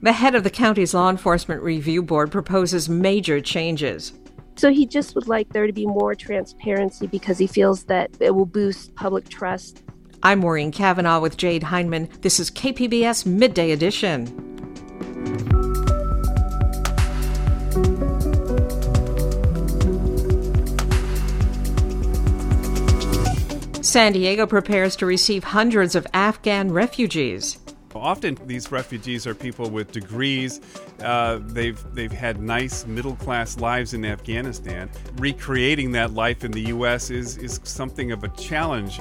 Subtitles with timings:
[0.00, 4.12] The head of the county's law enforcement review board proposes major changes.
[4.54, 8.32] So he just would like there to be more transparency because he feels that it
[8.32, 9.82] will boost public trust.
[10.22, 12.08] I'm Maureen Cavanaugh with Jade Hindman.
[12.20, 14.26] This is KPBS Midday Edition.
[23.82, 27.58] San Diego prepares to receive hundreds of Afghan refugees.
[27.98, 30.60] Often these refugees are people with degrees.
[31.00, 34.90] Uh, they've they've had nice middle class lives in Afghanistan.
[35.16, 37.10] Recreating that life in the U.S.
[37.10, 39.00] is is something of a challenge.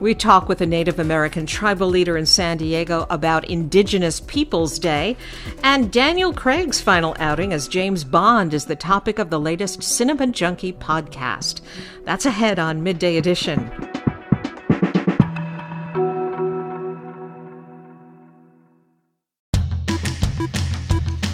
[0.00, 5.16] We talk with a Native American tribal leader in San Diego about Indigenous Peoples Day,
[5.62, 10.26] and Daniel Craig's final outing as James Bond is the topic of the latest Cinema
[10.26, 11.60] Junkie podcast.
[12.04, 13.70] That's ahead on Midday Edition.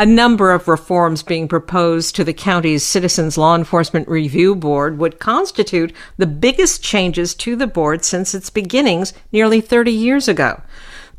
[0.00, 5.18] A number of reforms being proposed to the county's Citizens Law Enforcement Review Board would
[5.18, 10.62] constitute the biggest changes to the board since its beginnings nearly 30 years ago.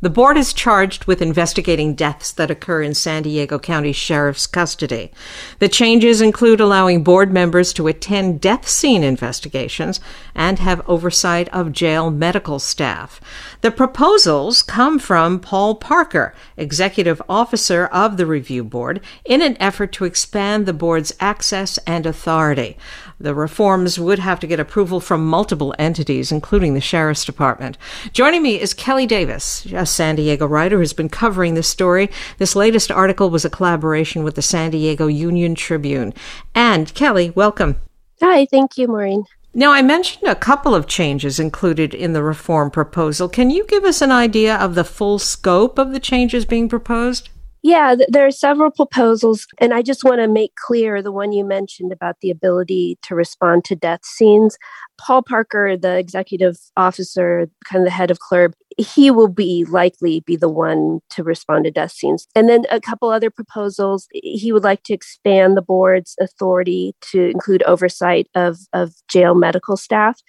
[0.01, 5.11] The board is charged with investigating deaths that occur in San Diego County Sheriff's custody.
[5.59, 9.99] The changes include allowing board members to attend death scene investigations
[10.33, 13.21] and have oversight of jail medical staff.
[13.61, 19.91] The proposals come from Paul Parker, executive officer of the review board, in an effort
[19.93, 22.75] to expand the board's access and authority.
[23.21, 27.77] The reforms would have to get approval from multiple entities, including the Sheriff's Department.
[28.13, 32.09] Joining me is Kelly Davis, a San Diego writer who's been covering this story.
[32.39, 36.15] This latest article was a collaboration with the San Diego Union Tribune.
[36.55, 37.75] And Kelly, welcome.
[38.21, 39.25] Hi, thank you, Maureen.
[39.53, 43.29] Now, I mentioned a couple of changes included in the reform proposal.
[43.29, 47.29] Can you give us an idea of the full scope of the changes being proposed?
[47.63, 51.45] Yeah, there are several proposals, and I just want to make clear the one you
[51.45, 54.57] mentioned about the ability to respond to death scenes.
[54.99, 60.21] Paul Parker, the executive officer, kind of the head of CLERB, he will be likely
[60.21, 62.27] be the one to respond to death scenes.
[62.35, 64.07] And then a couple other proposals.
[64.11, 69.77] He would like to expand the board's authority to include oversight of, of jail medical
[69.77, 70.19] staff.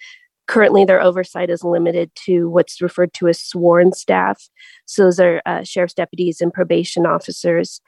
[0.47, 4.49] Currently, their oversight is limited to what's referred to as sworn staff.
[4.85, 7.81] So, those are uh, sheriff's deputies and probation officers.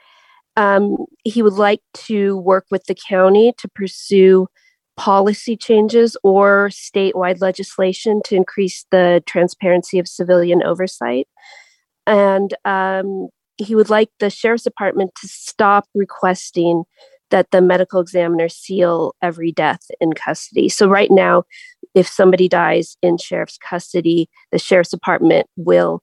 [0.58, 4.48] Um, he would like to work with the county to pursue
[4.98, 11.28] policy changes or statewide legislation to increase the transparency of civilian oversight.
[12.08, 13.28] And um,
[13.58, 16.84] he would like the sheriff's department to stop requesting
[17.32, 20.70] that the medical examiner seal every death in custody.
[20.70, 21.44] So, right now,
[21.94, 26.02] if somebody dies in sheriff's custody, the sheriff's department will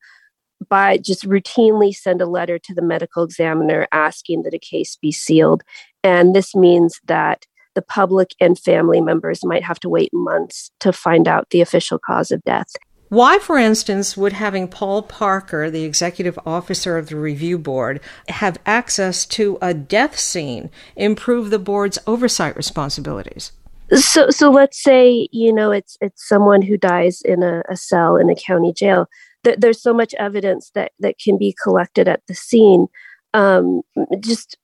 [0.69, 5.13] by just routinely send a letter to the medical examiner asking that a case be
[5.13, 5.63] sealed.
[6.05, 10.93] And this means that the public and family members might have to wait months to
[10.93, 12.69] find out the official cause of death.
[13.13, 18.57] Why, for instance, would having Paul Parker, the executive officer of the review board, have
[18.65, 23.53] access to a death scene improve the board's oversight responsibilities?
[23.91, 28.17] So, so let's say you know it's it's someone who dies in a, a cell
[28.17, 29.11] in a county jail.
[29.45, 32.87] There, there's so much evidence that that can be collected at the scene.
[33.35, 33.83] Um,
[34.21, 34.57] just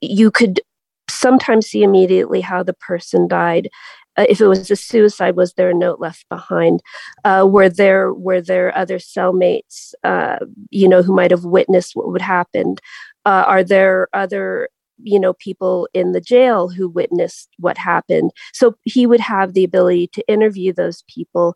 [0.00, 0.62] you could
[1.10, 3.68] sometimes see immediately how the person died.
[4.16, 6.80] Uh, if it was a suicide, was there a note left behind?
[7.24, 10.38] Uh, were there were there other cellmates, uh,
[10.70, 12.76] you know, who might have witnessed what would happen?
[13.24, 14.68] Uh, are there other
[15.02, 18.30] you know people in the jail who witnessed what happened?
[18.52, 21.54] So he would have the ability to interview those people,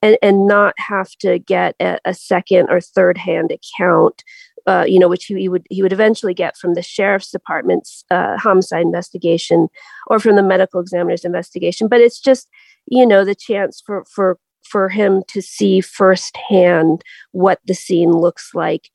[0.00, 4.22] and and not have to get a, a second or third hand account
[4.66, 8.36] uh, you know, which he would he would eventually get from the sheriff's department's uh,
[8.36, 9.68] homicide investigation
[10.08, 11.88] or from the medical examiner's investigation.
[11.88, 12.48] But it's just,
[12.86, 17.02] you know, the chance for for for him to see firsthand
[17.32, 18.90] what the scene looks like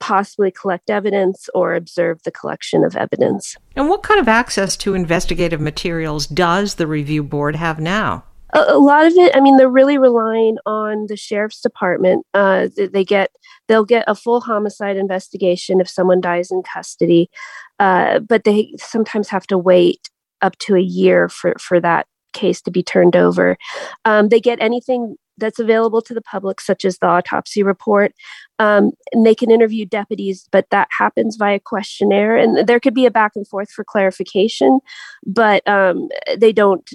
[0.00, 3.56] possibly collect evidence or observe the collection of evidence.
[3.74, 8.24] And what kind of access to investigative materials does the review board have now?
[8.54, 12.26] A, a lot of it, I mean, they're really relying on the sheriff's department.
[12.34, 13.30] Uh, they get
[13.68, 17.30] they'll get a full homicide investigation if someone dies in custody,
[17.78, 20.08] uh, but they sometimes have to wait
[20.42, 23.56] up to a year for for that case to be turned over.
[24.04, 28.12] Um, they get anything that's available to the public, such as the autopsy report.
[28.58, 32.36] Um, and they can interview deputies, but that happens via questionnaire.
[32.36, 34.80] And there could be a back and forth for clarification,
[35.24, 36.90] but um, they don't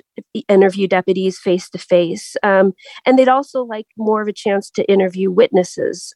[0.50, 2.36] interview deputies face to face.
[2.44, 2.74] And
[3.16, 6.14] they'd also like more of a chance to interview witnesses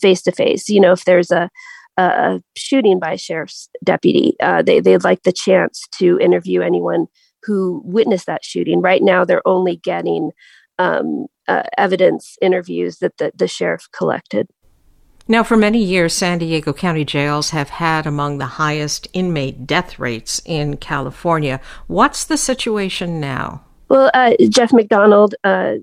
[0.00, 0.68] face to face.
[0.68, 1.50] You know, if there's a
[1.98, 7.06] a shooting by a sheriff's deputy, uh, they they'd like the chance to interview anyone
[7.42, 8.82] who witnessed that shooting.
[8.82, 10.30] Right now, they're only getting
[10.78, 14.48] um, uh, evidence interviews that the, the sheriff collected.
[15.28, 19.98] Now, for many years, San Diego County jails have had among the highest inmate death
[19.98, 21.60] rates in California.
[21.88, 23.64] What's the situation now?
[23.88, 25.74] Well, uh, Jeff McDonald, uh,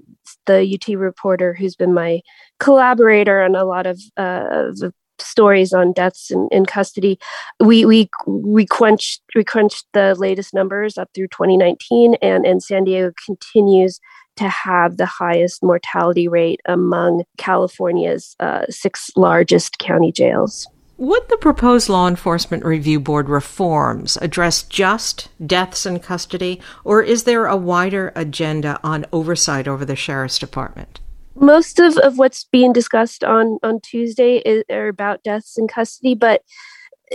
[0.45, 2.21] the UT reporter who's been my
[2.59, 7.19] collaborator on a lot of uh, the stories on deaths in, in custody.
[7.59, 12.83] We we we quenched we crunched the latest numbers up through 2019, and and San
[12.85, 13.99] Diego continues
[14.37, 20.67] to have the highest mortality rate among California's uh, six largest county jails.
[20.97, 27.23] Would the proposed Law Enforcement Review Board reforms address just deaths in custody, or is
[27.23, 30.99] there a wider agenda on oversight over the Sheriff's Department?
[31.35, 36.15] most of, of what's being discussed on on Tuesday is, are about deaths in custody,
[36.15, 36.43] but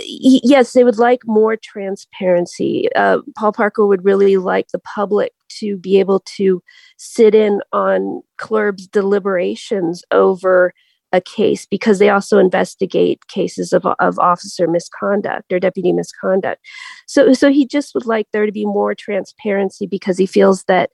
[0.05, 2.89] yes, they would like more transparency.
[2.95, 6.63] Uh, Paul Parker would really like the public to be able to
[6.97, 10.73] sit in on CLERB's deliberations over
[11.11, 16.61] a case because they also investigate cases of, of officer misconduct or deputy misconduct.
[17.07, 20.91] So, so he just would like there to be more transparency because he feels that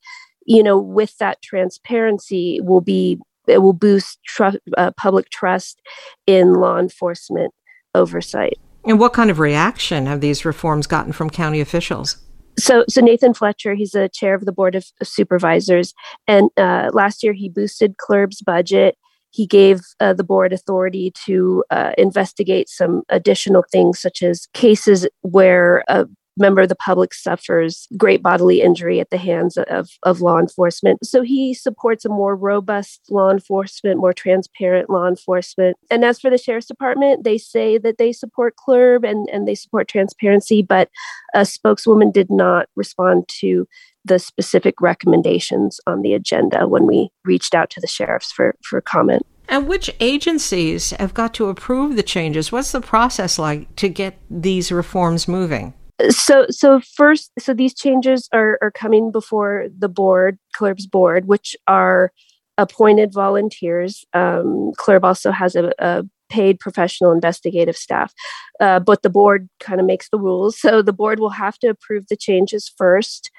[0.46, 5.80] you know, with that transparency will be it will boost tr- uh, public trust
[6.26, 7.52] in law enforcement
[7.94, 8.58] oversight.
[8.86, 12.18] And what kind of reaction have these reforms gotten from county officials?
[12.58, 15.92] So, so Nathan Fletcher, he's the chair of the board of supervisors,
[16.28, 18.96] and uh, last year he boosted CLERB's budget.
[19.30, 25.08] He gave uh, the board authority to uh, investigate some additional things, such as cases
[25.22, 30.20] where a member of the public suffers great bodily injury at the hands of, of
[30.20, 31.04] law enforcement.
[31.04, 35.76] So he supports a more robust law enforcement, more transparent law enforcement.
[35.90, 39.54] And as for the sheriff's department, they say that they support CLERB and, and they
[39.54, 40.88] support transparency, but
[41.34, 43.66] a spokeswoman did not respond to
[44.04, 48.80] the specific recommendations on the agenda when we reached out to the sheriffs for, for
[48.80, 49.26] comment.
[49.48, 52.50] And which agencies have got to approve the changes?
[52.50, 55.74] What's the process like to get these reforms moving?
[56.10, 61.56] So so first so these changes are are coming before the board CLERB's board which
[61.68, 62.10] are
[62.58, 64.04] appointed volunteers.
[64.12, 68.12] Um, also has a, a paid professional investigative staff.
[68.60, 70.58] Uh, but the board kind of makes the rules.
[70.58, 73.30] So the board will have to approve the changes first.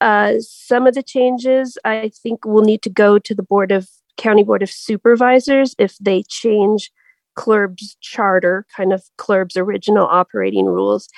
[0.00, 3.88] Uh, some of the changes i think will need to go to the board of
[4.16, 6.92] county board of supervisors if they change
[7.38, 11.08] CLERB's charter, kind of CLERB's original operating rules.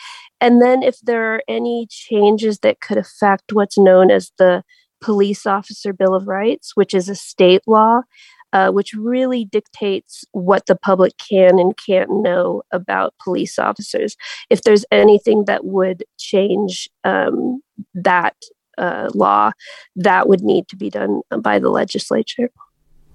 [0.40, 4.62] And then if there are any changes that could affect what's known as the
[5.00, 8.02] Police Officer Bill of Rights, which is a state law,
[8.52, 14.16] uh, which really dictates what the public can and can't know about police officers.
[14.50, 17.62] If there's anything that would change um,
[17.94, 18.34] that
[18.76, 19.52] uh, law,
[19.96, 22.50] that would need to be done by the legislature.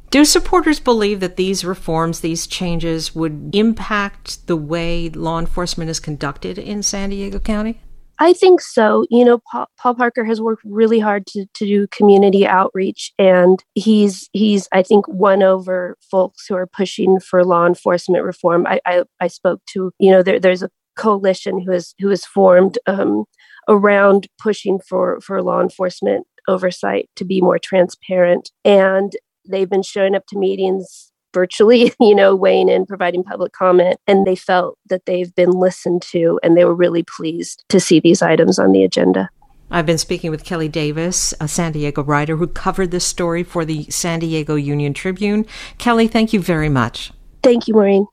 [0.10, 6.00] Do supporters believe that these reforms, these changes, would impact the way law enforcement is
[6.00, 7.82] conducted in San Diego County?
[8.18, 9.06] I think so.
[9.10, 14.30] You know, Paul, Parker has worked really hard to, to do community outreach, and he's
[14.32, 18.66] he's I think won over folks who are pushing for law enforcement reform.
[18.68, 22.26] I I, I spoke to you know there, there's a coalition who is who is
[22.26, 23.26] formed um,
[23.68, 29.12] around pushing for for law enforcement oversight to be more transparent, and
[29.48, 34.26] they've been showing up to meetings virtually, you know, weighing in, providing public comment, and
[34.26, 38.22] they felt that they've been listened to and they were really pleased to see these
[38.22, 39.30] items on the agenda.
[39.72, 43.66] I've been speaking with Kelly Davis, a San Diego writer who covered this story for
[43.66, 45.46] the San Diego Union Tribune.
[45.78, 47.12] Kelly, thank you very much.
[47.42, 48.08] Thank you, Maureen.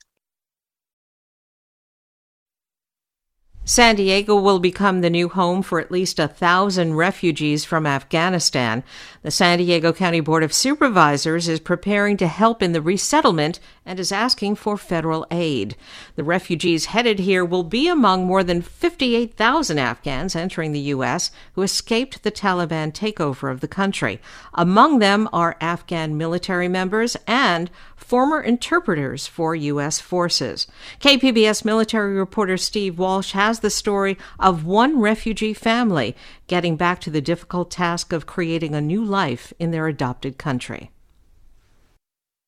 [3.64, 8.82] San Diego will become the new home for at least a thousand refugees from Afghanistan.
[9.22, 13.98] The San Diego County Board of Supervisors is preparing to help in the resettlement and
[13.98, 15.76] is asking for federal aid.
[16.14, 21.30] The refugees headed here will be among more than 58,000 Afghans entering the U.S.
[21.54, 24.20] who escaped the Taliban takeover of the country.
[24.54, 30.00] Among them are Afghan military members and former interpreters for U.S.
[30.00, 30.66] forces.
[31.00, 36.14] KPBS military reporter Steve Walsh has the story of one refugee family
[36.46, 40.90] getting back to the difficult task of creating a new life in their adopted country.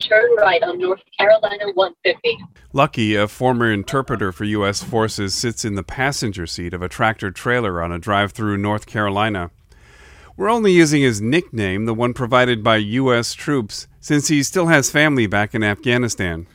[0.01, 2.39] Turn right on North Carolina 150.
[2.73, 4.83] Lucky, a former interpreter for U.S.
[4.83, 8.87] forces, sits in the passenger seat of a tractor trailer on a drive through North
[8.87, 9.51] Carolina.
[10.37, 13.35] We're only using his nickname, the one provided by U.S.
[13.35, 16.49] troops, since he still has family back in Afghanistan.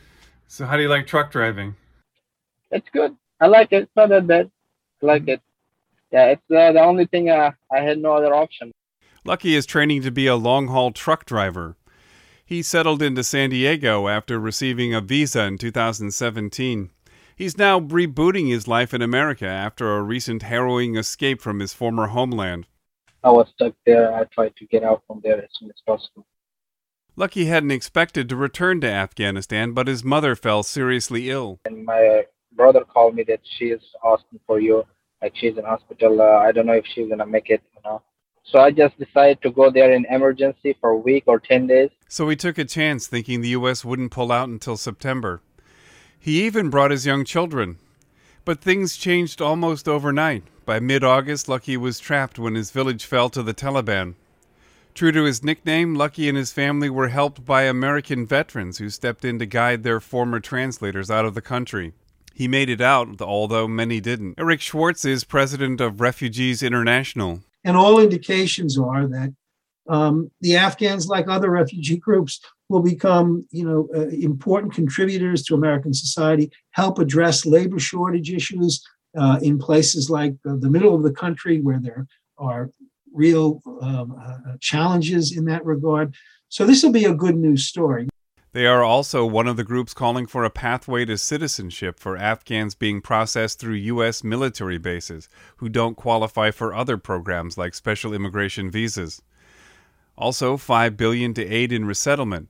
[0.46, 1.76] So, how do you like truck driving?
[2.70, 3.16] It's good.
[3.40, 3.84] I like it.
[3.84, 4.50] It's not that bad.
[5.02, 5.40] I like it.
[6.12, 8.72] Yeah, it's uh, the only thing uh, I had no other option.
[9.24, 11.76] Lucky is training to be a long haul truck driver.
[12.50, 16.90] He settled into San Diego after receiving a visa in 2017.
[17.36, 22.08] He's now rebooting his life in America after a recent harrowing escape from his former
[22.08, 22.66] homeland.
[23.22, 24.12] I was stuck there.
[24.12, 26.26] I tried to get out from there as soon as possible.
[27.14, 31.60] Lucky hadn't expected to return to Afghanistan, but his mother fell seriously ill.
[31.66, 32.24] And my
[32.56, 34.82] brother called me that she is asking for you.
[35.22, 36.20] Like she's in hospital.
[36.20, 37.62] Uh, I don't know if she's gonna make it.
[37.76, 38.02] You know.
[38.44, 41.90] So I just decided to go there in emergency for a week or ten days.
[42.08, 43.84] So he took a chance, thinking the U.S.
[43.84, 45.40] wouldn't pull out until September.
[46.18, 47.78] He even brought his young children.
[48.44, 50.44] But things changed almost overnight.
[50.64, 54.14] By mid August, Lucky was trapped when his village fell to the Taliban.
[54.94, 59.24] True to his nickname, Lucky and his family were helped by American veterans who stepped
[59.24, 61.92] in to guide their former translators out of the country.
[62.34, 64.34] He made it out, although many didn't.
[64.38, 67.42] Eric Schwartz is president of Refugees International.
[67.64, 69.34] And all indications are that
[69.88, 75.54] um, the Afghans, like other refugee groups, will become, you know, uh, important contributors to
[75.54, 78.82] American society, help address labor shortage issues
[79.18, 82.06] uh, in places like uh, the middle of the country where there
[82.38, 82.70] are
[83.12, 86.14] real um, uh, challenges in that regard.
[86.48, 88.08] So this will be a good news story.
[88.52, 92.74] They are also one of the groups calling for a pathway to citizenship for Afghans
[92.74, 94.24] being processed through U.S.
[94.24, 95.28] military bases
[95.58, 99.22] who don't qualify for other programs like special immigration visas.
[100.18, 102.48] Also, 5 billion to aid in resettlement.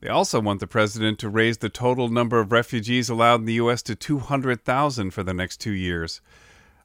[0.00, 3.54] They also want the president to raise the total number of refugees allowed in the
[3.54, 3.82] U.S.
[3.84, 6.20] to 200,000 for the next two years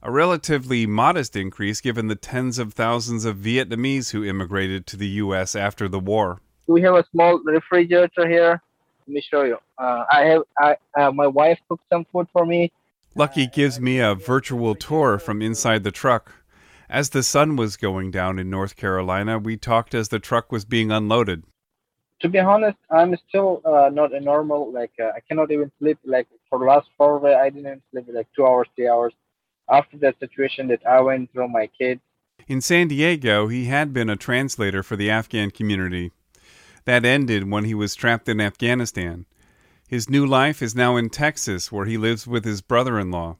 [0.04, 5.08] a relatively modest increase given the tens of thousands of Vietnamese who immigrated to the
[5.08, 5.56] U.S.
[5.56, 6.42] after the war.
[6.66, 8.62] We have a small refrigerator here.
[9.06, 9.58] Let me show you.
[9.78, 12.72] Uh, I have I, uh, my wife cooked some food for me.
[13.14, 16.32] Lucky gives me a virtual tour from inside the truck.
[16.88, 20.64] As the sun was going down in North Carolina, we talked as the truck was
[20.64, 21.44] being unloaded.
[22.20, 24.72] To be honest, I'm still uh, not a normal.
[24.72, 25.98] Like uh, I cannot even sleep.
[26.04, 29.12] Like for the last four days, I didn't sleep like two hours, three hours
[29.70, 32.00] after that situation that I went through my kids.
[32.46, 36.12] In San Diego, he had been a translator for the Afghan community.
[36.84, 39.26] That ended when he was trapped in Afghanistan.
[39.88, 43.36] His new life is now in Texas, where he lives with his brother in law.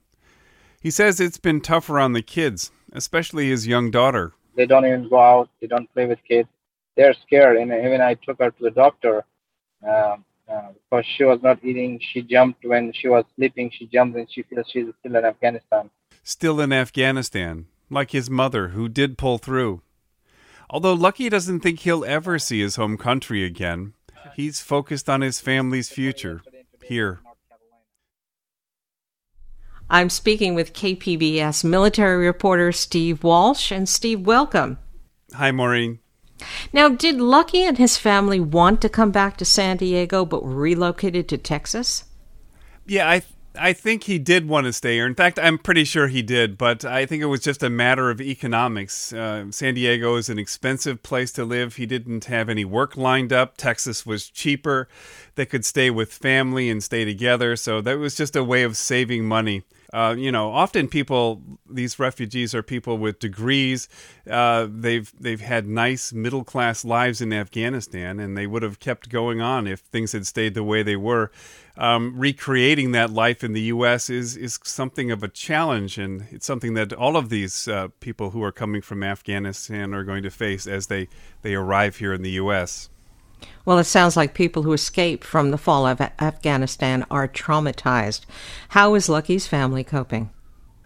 [0.80, 4.32] He says it's been tougher on the kids, especially his young daughter.
[4.54, 6.48] They don't even go out, they don't play with kids.
[6.96, 9.24] They're scared, and even I took her to the doctor.
[9.86, 11.98] Um, uh, because she was not eating.
[12.12, 13.70] She jumped when she was sleeping.
[13.70, 15.90] She jumped and she feels she's still in Afghanistan
[16.24, 19.82] still in Afghanistan, like his mother, who did pull through.
[20.70, 23.94] Although Lucky doesn't think he'll ever see his home country again,
[24.34, 26.42] he's focused on his family's future
[26.82, 27.20] here.
[29.90, 33.70] I'm speaking with KPBS military reporter Steve Walsh.
[33.70, 34.78] And Steve, welcome.
[35.34, 36.00] Hi, Maureen.
[36.72, 41.28] Now, did Lucky and his family want to come back to San Diego but relocated
[41.28, 42.04] to Texas?
[42.86, 43.22] Yeah, I
[43.56, 45.06] I think he did want to stay here.
[45.06, 48.10] In fact, I'm pretty sure he did, but I think it was just a matter
[48.10, 49.12] of economics.
[49.12, 51.76] Uh, San Diego is an expensive place to live.
[51.76, 53.56] He didn't have any work lined up.
[53.56, 54.88] Texas was cheaper.
[55.36, 57.54] They could stay with family and stay together.
[57.54, 59.62] So that was just a way of saving money.
[59.92, 63.88] Uh, you know, often people, these refugees are people with degrees.
[64.28, 69.08] Uh, they've they've had nice middle class lives in Afghanistan, and they would have kept
[69.08, 71.30] going on if things had stayed the way they were.
[71.76, 74.08] Um, recreating that life in the U.S.
[74.08, 78.30] is is something of a challenge, and it's something that all of these uh, people
[78.30, 81.08] who are coming from Afghanistan are going to face as they
[81.42, 82.90] they arrive here in the U.S.
[83.64, 88.22] Well, it sounds like people who escaped from the fall of Afghanistan are traumatized.
[88.70, 90.30] How is Lucky's family coping?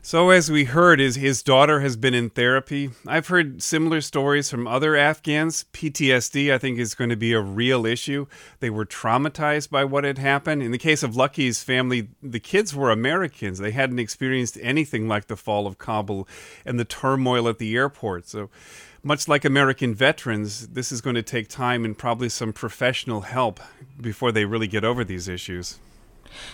[0.00, 2.90] So, as we heard, his, his daughter has been in therapy.
[3.06, 5.66] I've heard similar stories from other Afghans.
[5.72, 8.26] PTSD, I think, is going to be a real issue.
[8.60, 10.62] They were traumatized by what had happened.
[10.62, 13.58] In the case of Lucky's family, the kids were Americans.
[13.58, 16.28] They hadn't experienced anything like the fall of Kabul
[16.64, 18.28] and the turmoil at the airport.
[18.28, 18.50] So,
[19.02, 23.60] much like American veterans, this is going to take time and probably some professional help
[24.00, 25.78] before they really get over these issues.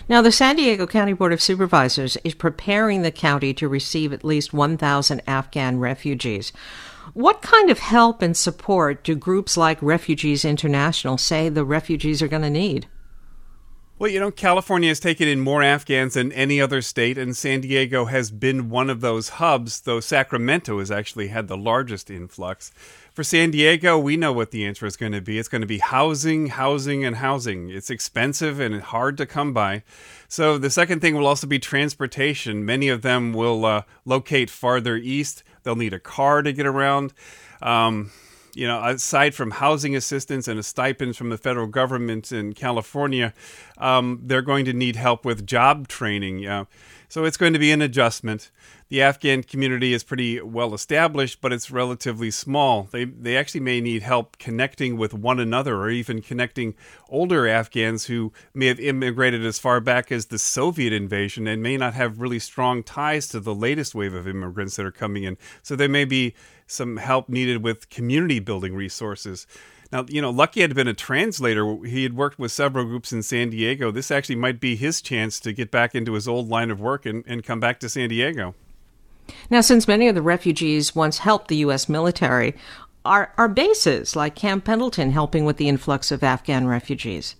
[0.07, 4.23] Now, the San Diego County Board of Supervisors is preparing the county to receive at
[4.23, 6.51] least 1,000 Afghan refugees.
[7.13, 12.27] What kind of help and support do groups like Refugees International say the refugees are
[12.27, 12.87] going to need?
[13.97, 17.61] Well, you know, California has taken in more Afghans than any other state, and San
[17.61, 22.73] Diego has been one of those hubs, though Sacramento has actually had the largest influx.
[23.15, 25.39] For San Diego, we know what the answer is going to be.
[25.39, 27.69] It's going to be housing, housing, and housing.
[27.69, 29.83] It's expensive and hard to come by.
[30.27, 32.65] So the second thing will also be transportation.
[32.65, 35.43] Many of them will uh, locate farther east.
[35.63, 37.13] They'll need a car to get around.
[37.61, 38.11] Um,
[38.53, 43.33] you know, aside from housing assistance and a stipend from the federal government in California,
[43.77, 46.45] um, they're going to need help with job training.
[46.45, 46.65] Uh,
[47.07, 48.51] so it's going to be an adjustment.
[48.89, 52.83] The Afghan community is pretty well established, but it's relatively small.
[52.91, 56.75] They, they actually may need help connecting with one another or even connecting
[57.09, 61.77] older Afghans who may have immigrated as far back as the Soviet invasion and may
[61.77, 65.37] not have really strong ties to the latest wave of immigrants that are coming in.
[65.63, 66.35] So there may be
[66.67, 69.47] some help needed with community building resources.
[69.95, 71.77] Now, you know, Lucky had been a translator.
[71.85, 73.91] He had worked with several groups in San Diego.
[73.91, 77.05] This actually might be his chance to get back into his old line of work
[77.05, 78.55] and, and come back to San Diego.
[79.49, 81.87] Now, since many of the refugees once helped the U.S.
[81.87, 82.55] military,
[83.05, 87.37] are, are bases like Camp Pendleton helping with the influx of Afghan refugees?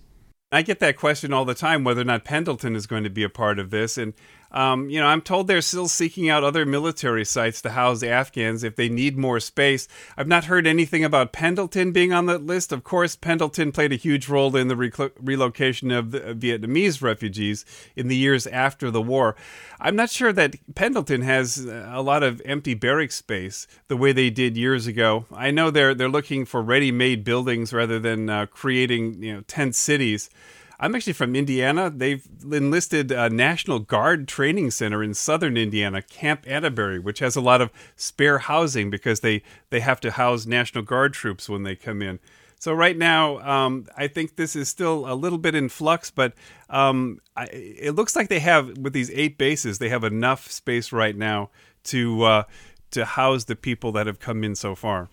[0.50, 3.22] I get that question all the time whether or not Pendleton is going to be
[3.22, 3.98] a part of this.
[3.98, 4.14] And
[4.50, 8.64] um, you know, I'm told they're still seeking out other military sites to house Afghans
[8.64, 9.88] if they need more space.
[10.16, 12.72] I've not heard anything about Pendleton being on that list.
[12.72, 17.64] Of course, Pendleton played a huge role in the re- relocation of the Vietnamese refugees
[17.94, 19.36] in the years after the war.
[19.80, 24.30] I'm not sure that Pendleton has a lot of empty barrack space the way they
[24.30, 25.26] did years ago.
[25.32, 29.74] I know they're they're looking for ready-made buildings rather than uh, creating you know tent
[29.74, 30.30] cities.
[30.78, 31.90] I'm actually from Indiana.
[31.90, 37.40] They've enlisted a National Guard training center in southern Indiana, Camp Atterbury, which has a
[37.40, 41.76] lot of spare housing because they, they have to house National Guard troops when they
[41.76, 42.18] come in.
[42.58, 46.32] So right now, um, I think this is still a little bit in flux, but
[46.70, 50.90] um, I, it looks like they have with these eight bases, they have enough space
[50.90, 51.50] right now
[51.84, 52.42] to uh,
[52.92, 55.08] to house the people that have come in so far.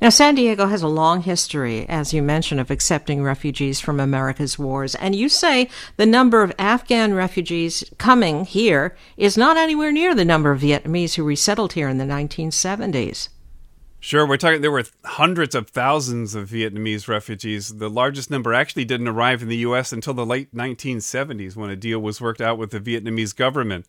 [0.00, 4.58] Now, San Diego has a long history, as you mentioned, of accepting refugees from America's
[4.58, 4.94] wars.
[4.94, 10.24] And you say the number of Afghan refugees coming here is not anywhere near the
[10.24, 13.28] number of Vietnamese who resettled here in the 1970s.
[14.04, 14.60] Sure, we're talking.
[14.60, 17.78] There were hundreds of thousands of Vietnamese refugees.
[17.78, 19.94] The largest number actually didn't arrive in the U.S.
[19.94, 23.86] until the late 1970s, when a deal was worked out with the Vietnamese government.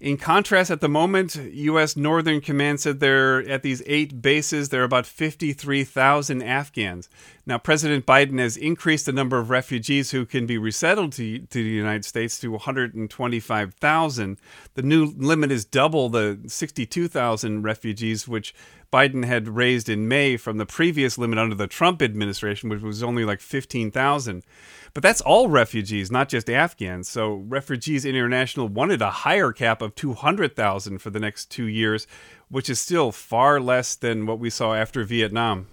[0.00, 1.96] In contrast, at the moment, U.S.
[1.96, 7.08] Northern Command said there at these eight bases there are about 53,000 Afghans.
[7.48, 11.62] Now, President Biden has increased the number of refugees who can be resettled to, to
[11.62, 14.38] the United States to 125,000.
[14.74, 18.54] The new limit is double the 62,000 refugees, which
[18.92, 23.02] Biden had raised in May from the previous limit under the Trump administration, which was
[23.02, 24.44] only like 15,000.
[24.92, 27.08] But that's all refugees, not just Afghans.
[27.08, 32.06] So Refugees International wanted a higher cap of 200,000 for the next two years,
[32.50, 35.66] which is still far less than what we saw after Vietnam.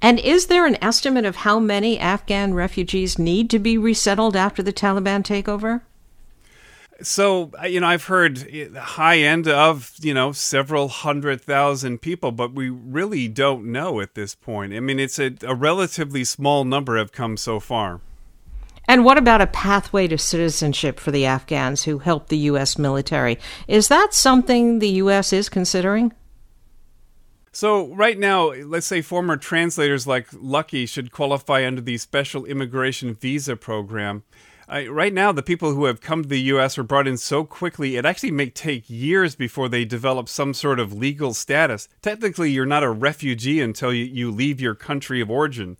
[0.00, 4.62] And is there an estimate of how many Afghan refugees need to be resettled after
[4.62, 5.82] the Taliban takeover?
[7.00, 12.00] So, uh, you know, I've heard uh, high end of, you know, several hundred thousand
[12.00, 14.72] people, but we really don't know at this point.
[14.72, 18.00] I mean, it's a, a relatively small number have come so far.
[18.88, 22.78] And what about a pathway to citizenship for the Afghans who helped the U.S.
[22.78, 23.38] military?
[23.68, 25.32] Is that something the U.S.
[25.32, 26.12] is considering?
[27.52, 33.14] So, right now, let's say former translators like Lucky should qualify under the Special Immigration
[33.14, 34.22] Visa Program.
[34.70, 36.76] Uh, right now, the people who have come to the U.S.
[36.76, 40.78] are brought in so quickly, it actually may take years before they develop some sort
[40.78, 41.88] of legal status.
[42.02, 45.78] Technically, you're not a refugee until you, you leave your country of origin.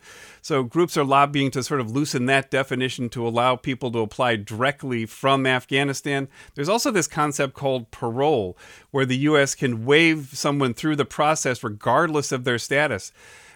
[0.48, 4.36] So, groups are lobbying to sort of loosen that definition to allow people to apply
[4.36, 6.26] directly from Afghanistan.
[6.54, 8.56] There's also this concept called parole,
[8.90, 9.54] where the U.S.
[9.54, 13.12] can waive someone through the process regardless of their status.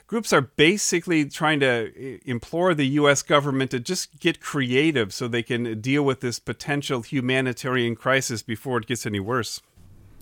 [0.07, 3.23] groups are basically trying to eh, implore the U.S.
[3.23, 8.77] government to just get creative so they can deal with this potential humanitarian crisis before
[8.77, 9.63] it gets any worse.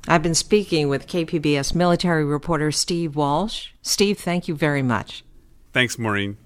[0.07, 3.71] I've been speaking with KPBS military reporter Steve Walsh.
[3.83, 5.25] Steve, thank you very much.
[5.73, 6.37] Thanks, Maureen.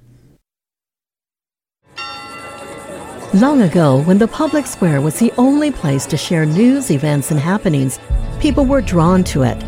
[3.35, 7.41] Long ago, when the public square was the only place to share news, events, and
[7.41, 7.99] happenings,
[8.39, 9.59] people were drawn to it.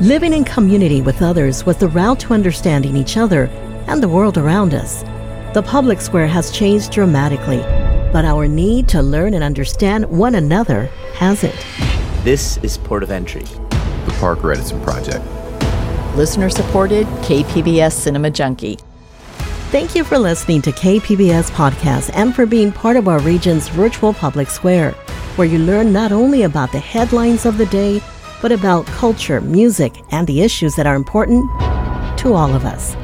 [0.00, 3.44] Living in community with others was the route to understanding each other
[3.86, 5.04] and the world around us.
[5.54, 7.58] The public square has changed dramatically,
[8.12, 11.54] but our need to learn and understand one another hasn't.
[12.24, 15.24] This is Port of Entry, the Parker Edison Project.
[16.16, 18.80] Listener supported KPBS Cinema Junkie.
[19.74, 24.14] Thank you for listening to KPBS Podcast and for being part of our region's virtual
[24.14, 24.92] public square,
[25.34, 28.00] where you learn not only about the headlines of the day,
[28.40, 31.50] but about culture, music, and the issues that are important
[32.20, 32.94] to all of us.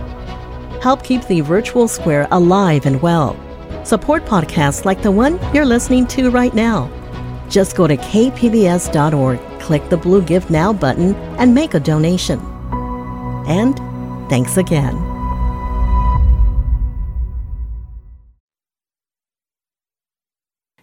[0.80, 3.34] Help keep the virtual square alive and well.
[3.84, 6.88] Support podcasts like the one you're listening to right now.
[7.48, 12.38] Just go to kpbs.org, click the blue Give Now button, and make a donation.
[13.48, 13.76] And
[14.30, 15.09] thanks again.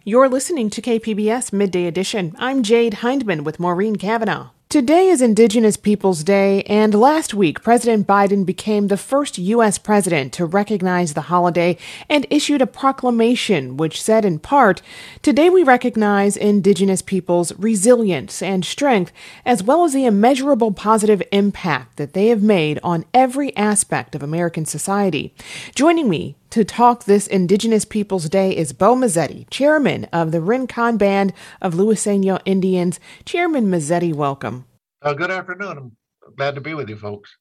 [0.08, 2.34] You're listening to KPBS Midday Edition.
[2.40, 4.52] I'm Jade Hindman with Maureen Cavanaugh.
[4.70, 9.78] Today is Indigenous Peoples Day, and last week, President Biden became the first U.S.
[9.78, 11.78] president to recognize the holiday
[12.10, 14.82] and issued a proclamation which said, in part,
[15.22, 19.12] Today we recognize Indigenous peoples' resilience and strength,
[19.46, 24.24] as well as the immeasurable positive impact that they have made on every aspect of
[24.24, 25.34] American society.
[25.76, 30.98] Joining me to talk this Indigenous Peoples Day is Bo Mazzetti, chairman of the Rincon
[30.98, 33.00] Band of Luiseno Indians.
[33.26, 34.66] Chairman Mazzetti, welcome.
[35.02, 35.78] Uh, good afternoon.
[35.78, 35.98] I'm
[36.36, 37.36] glad to be with you folks.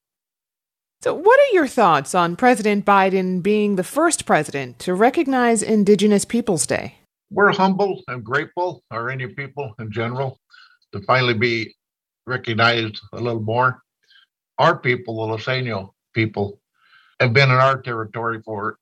[1.02, 6.24] So, what are your thoughts on President Biden being the first president to recognize Indigenous
[6.24, 6.96] Peoples Day?
[7.30, 10.38] We're humble and grateful, our Indian people in general,
[10.92, 11.74] to finally be
[12.26, 13.82] recognized a little more.
[14.58, 16.60] Our people, the Luiseno people,
[17.20, 18.78] have been in our territory for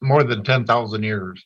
[0.00, 1.44] more than 10,000 years.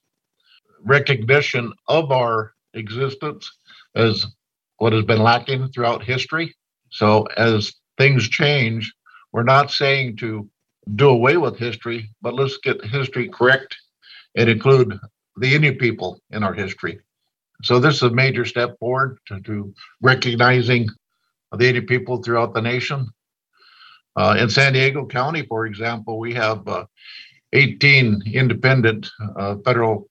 [0.85, 3.51] Recognition of our existence
[3.95, 4.27] as
[4.79, 6.55] what has been lacking throughout history.
[6.91, 8.93] So, as things change,
[9.33, 10.49] we're not saying to
[10.95, 13.77] do away with history, but let's get history correct
[14.37, 14.99] and include
[15.37, 16.99] the Indian people in our history.
[17.63, 20.89] So, this is a major step forward to, to recognizing
[21.57, 23.09] the Indian people throughout the nation.
[24.17, 26.85] Uh, in San Diego County, for example, we have uh,
[27.53, 30.09] 18 independent uh, federal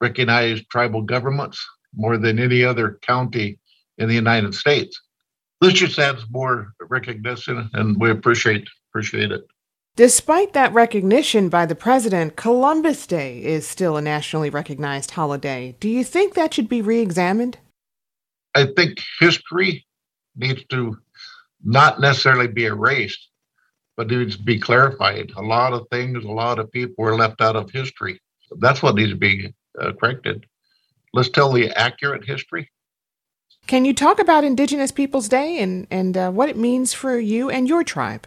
[0.00, 1.64] recognized tribal governments,
[1.94, 3.58] more than any other county
[3.98, 5.00] in the United States.
[5.60, 9.46] This just adds more recognition, and we appreciate appreciate it.
[9.94, 15.76] Despite that recognition by the president, Columbus Day is still a nationally recognized holiday.
[15.80, 17.58] Do you think that should be re-examined?
[18.54, 19.84] I think history
[20.34, 20.96] needs to
[21.62, 23.28] not necessarily be erased,
[23.96, 25.32] but needs to be clarified.
[25.36, 28.20] A lot of things, a lot of people were left out of history.
[28.58, 30.46] That's what needs to be uh, corrected.
[31.12, 32.70] Let's tell the accurate history.
[33.66, 37.48] Can you talk about Indigenous Peoples Day and, and uh, what it means for you
[37.48, 38.26] and your tribe?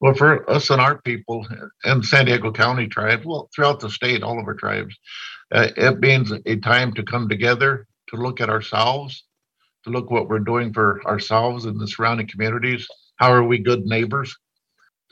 [0.00, 1.46] Well, for us and our people
[1.84, 4.94] and San Diego County tribe, well, throughout the state, all of our tribes,
[5.52, 9.24] uh, it means a time to come together, to look at ourselves,
[9.84, 12.86] to look what we're doing for ourselves and the surrounding communities.
[13.16, 14.36] How are we good neighbors?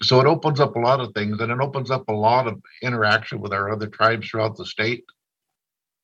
[0.03, 2.61] So it opens up a lot of things and it opens up a lot of
[2.83, 5.05] interaction with our other tribes throughout the state.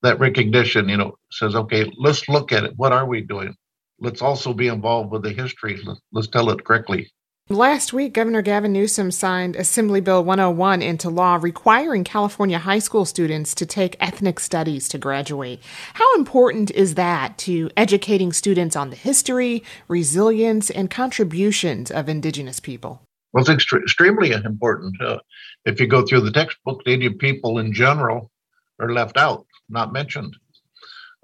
[0.03, 2.73] That recognition you know says okay let's look at it.
[2.77, 3.55] What are we doing?
[4.01, 5.81] Let's also be involved with the history.
[6.13, 7.11] Let's, tell it correctly.
[7.51, 13.05] Last week, Governor Gavin Newsom signed Assembly Bill 101 into law requiring California high school
[13.05, 15.61] students to take ethnic studies to graduate.
[15.95, 22.61] How important is that to educating students on the history, resilience, and contributions of Indigenous
[22.61, 23.03] people?
[23.33, 25.01] Well, it's extre- extremely important.
[25.01, 25.19] Uh,
[25.65, 28.31] if you go through the textbook, Indian people in general
[28.81, 30.37] are left out, not mentioned.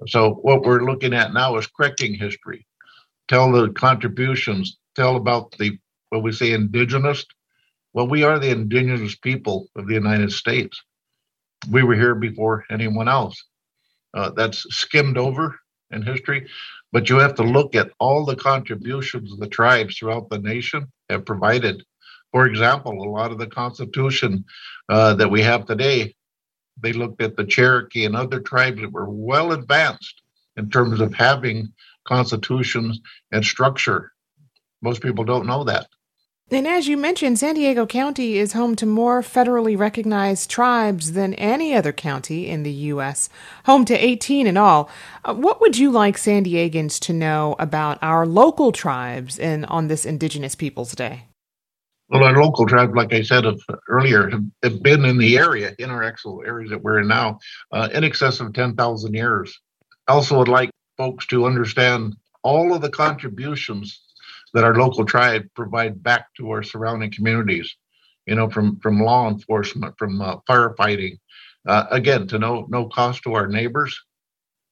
[0.07, 2.67] So, what we're looking at now is correcting history,
[3.29, 5.79] tell the contributions, tell about the
[6.11, 7.25] what we say indigenous.
[7.93, 10.83] Well, we are the indigenous people of the United States.
[11.71, 13.43] We were here before anyone else.
[14.13, 15.59] Uh, that's skimmed over
[15.91, 16.49] in history,
[16.93, 21.25] but you have to look at all the contributions the tribes throughout the nation have
[21.25, 21.85] provided
[22.35, 24.45] for example, a lot of the Constitution
[24.89, 26.17] uh, that we have today,
[26.83, 30.21] they looked at the Cherokee and other tribes that were well advanced
[30.57, 34.11] in terms of having constitutions and structure.
[34.83, 35.87] Most people don't know that.
[36.51, 41.35] And as you mentioned, San Diego County is home to more federally recognized tribes than
[41.35, 43.29] any other county in the U.S.,
[43.65, 44.91] home to 18 in all.
[45.25, 49.87] Uh, what would you like San Diegans to know about our local tribes and on
[49.87, 51.27] this Indigenous Peoples Day?
[52.09, 53.45] Well, our local tribes, like I said
[53.89, 54.31] earlier,
[54.63, 57.39] have been in the area, in our actual areas that we're in now,
[57.73, 59.59] uh, in excess of 10,000 years.
[60.07, 64.03] I also would like folks to understand all of the contributions
[64.53, 67.75] that our local tribe provide back to our surrounding communities,
[68.27, 71.19] you know, from, from law enforcement, from uh, firefighting,
[71.67, 73.99] uh, again, to no, no cost to our neighbors.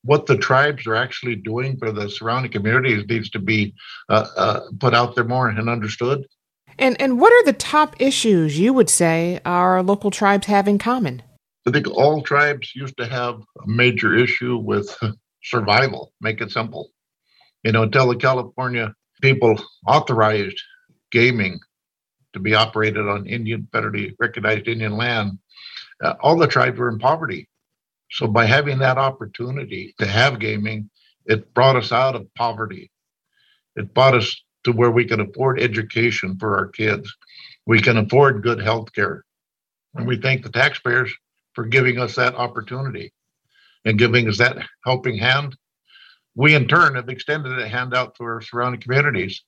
[0.05, 3.75] What the tribes are actually doing for the surrounding communities needs to be
[4.09, 6.27] uh, uh put out there more and understood.
[6.79, 10.79] And and what are the top issues you would say our local tribes have in
[10.79, 11.23] common?
[11.67, 14.97] I think all tribes used to have a major issue with
[15.45, 16.13] survival.
[16.21, 16.91] Make it simple.
[17.63, 20.61] You know, until the California people authorized
[21.13, 21.61] gaming
[22.33, 25.39] to be operated on Indian federally recognized Indian land,
[26.03, 27.49] uh, all the tribes were in poverty.
[28.11, 30.91] So by having that opportunity to have gaming,
[31.27, 32.91] it brought us out of poverty.
[33.77, 37.15] It brought us to where we can afford education for our kids.
[37.67, 39.25] We can afford good health care.
[39.95, 41.13] And we thank the taxpayers
[41.55, 43.13] for giving us that opportunity
[43.85, 45.57] and giving us that helping hand.
[46.35, 49.43] We, in turn, have extended that hand out to our surrounding communities.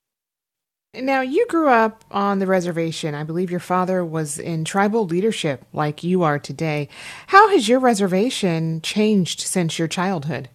[0.95, 3.15] Now, you grew up on the reservation.
[3.15, 6.89] I believe your father was in tribal leadership like you are today.
[7.29, 10.51] How has your reservation changed since your childhood?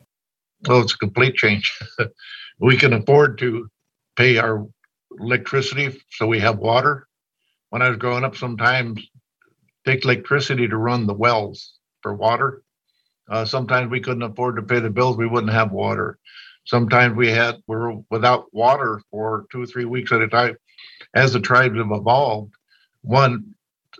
[0.67, 1.77] Well, it's a complete change.
[2.59, 3.67] we can afford to
[4.19, 4.67] pay our
[5.17, 7.07] electricity so we have water.
[7.69, 9.01] When I was growing up, sometimes
[9.85, 12.61] take electricity to run the wells for water.
[13.31, 16.19] Uh, sometimes we couldn't afford to pay the bills; we wouldn't have water.
[16.65, 20.57] Sometimes we had we were without water for two or three weeks at a time.
[21.13, 22.53] As the tribes have evolved,
[23.01, 23.55] one,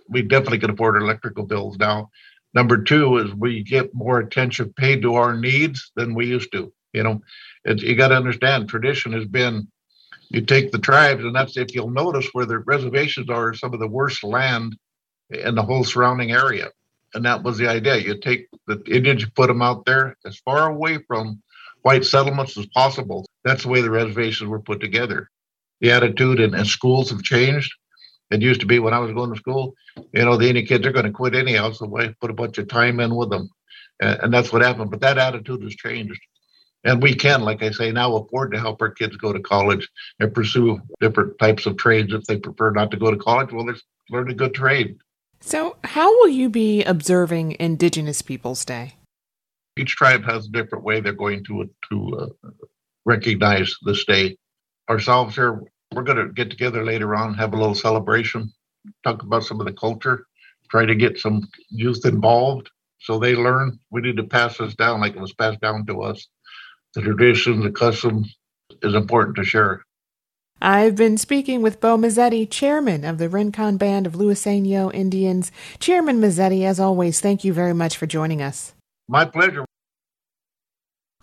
[0.08, 2.10] we definitely can afford electrical bills now.
[2.52, 6.72] Number two is we get more attention paid to our needs than we used to.
[6.92, 7.20] You know,
[7.64, 9.68] it, you got to understand tradition has been
[10.30, 13.80] you take the tribes, and that's if you'll notice where the reservations are some of
[13.80, 14.76] the worst land
[15.30, 16.68] in the whole surrounding area.
[17.14, 17.96] And that was the idea.
[17.96, 21.42] You take the Indians, you put them out there as far away from
[21.82, 23.26] white settlements as possible.
[23.44, 25.28] That's the way the reservations were put together.
[25.80, 27.72] The attitude and, in schools have changed.
[28.30, 29.74] It used to be when I was going to school,
[30.12, 32.58] you know, the Indian kids are going to quit anyhow, so we put a bunch
[32.58, 33.50] of time in with them.
[34.00, 34.92] And, and that's what happened.
[34.92, 36.20] But that attitude has changed.
[36.84, 39.88] And we can, like I say, now afford to help our kids go to college
[40.18, 43.52] and pursue different types of trades if they prefer not to go to college.
[43.52, 44.98] Well, let's learn a good trade.
[45.40, 48.94] So, how will you be observing Indigenous Peoples Day?
[49.76, 52.50] Each tribe has a different way they're going to to uh,
[53.04, 54.36] recognize this day.
[54.88, 55.62] Ourselves here,
[55.92, 58.52] we're going to get together later on, have a little celebration,
[59.04, 60.26] talk about some of the culture,
[60.70, 63.78] try to get some youth involved so they learn.
[63.90, 66.28] We need to pass this down like it was passed down to us
[66.94, 68.24] the tradition, the custom
[68.82, 69.82] is important to share.
[70.62, 75.50] I've been speaking with Bo Mazzetti, chairman of the Rincon Band of Luiseno Indians.
[75.78, 78.74] Chairman Mazzetti, as always, thank you very much for joining us.
[79.08, 79.64] My pleasure.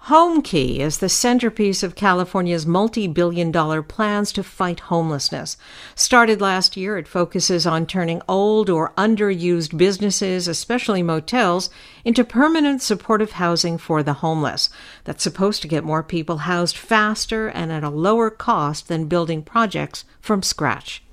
[0.05, 5.57] HomeKey is the centerpiece of California's multi billion dollar plans to fight homelessness.
[5.95, 11.69] Started last year, it focuses on turning old or underused businesses, especially motels,
[12.05, 14.69] into permanent supportive housing for the homeless.
[15.03, 19.43] That's supposed to get more people housed faster and at a lower cost than building
[19.43, 21.03] projects from scratch.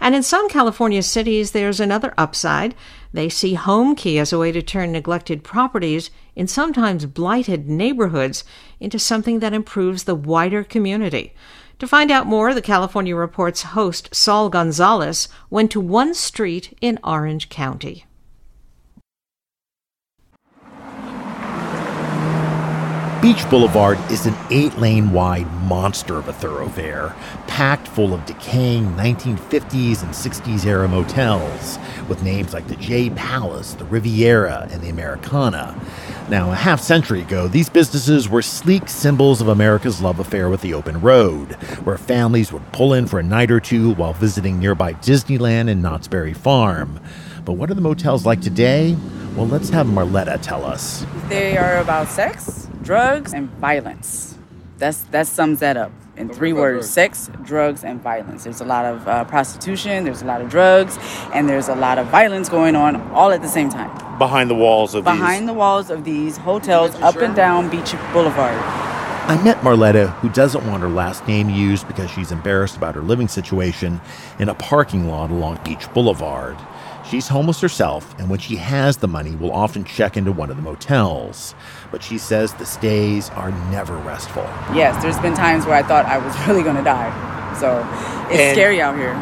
[0.00, 2.74] And in some California cities, there's another upside.
[3.12, 8.44] They see HomeKey as a way to turn neglected properties in sometimes blighted neighborhoods
[8.80, 11.34] into something that improves the wider community.
[11.78, 16.98] To find out more, the California Report's host, Saul Gonzalez, went to one street in
[17.02, 18.04] Orange County.
[23.24, 28.84] Beach Boulevard is an eight lane wide monster of a thoroughfare, packed full of decaying
[28.96, 34.90] 1950s and 60s era motels, with names like the Jay Palace, the Riviera, and the
[34.90, 35.74] Americana.
[36.28, 40.60] Now, a half century ago, these businesses were sleek symbols of America's love affair with
[40.60, 44.58] the open road, where families would pull in for a night or two while visiting
[44.58, 47.00] nearby Disneyland and Knott's Berry Farm.
[47.46, 48.98] But what are the motels like today?
[49.34, 51.06] Well, let's have Marletta tell us.
[51.30, 54.38] They are about sex, drugs, and violence.
[54.78, 58.44] That's that sums that up in three words: sex, drugs, and violence.
[58.44, 60.98] There's a lot of uh, prostitution, there's a lot of drugs,
[61.32, 63.90] and there's a lot of violence going on all at the same time.
[64.18, 65.48] Behind the walls of behind these.
[65.48, 68.60] the walls of these hotels up and down Beach Boulevard.
[69.26, 73.00] I met Marletta, who doesn't want her last name used because she's embarrassed about her
[73.00, 74.02] living situation,
[74.38, 76.58] in a parking lot along Beach Boulevard.
[77.10, 80.56] She's homeless herself, and when she has the money, will often check into one of
[80.56, 81.54] the motels.
[81.90, 84.42] But she says the stays are never restful.
[84.74, 87.10] Yes, there's been times where I thought I was really going to die.
[87.60, 87.78] So
[88.30, 89.12] it's And- scary out here.